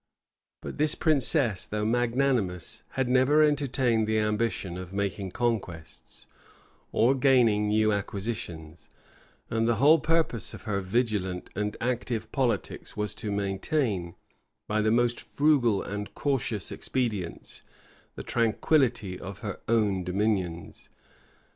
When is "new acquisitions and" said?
7.67-9.67